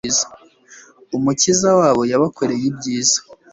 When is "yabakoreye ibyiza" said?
2.11-3.19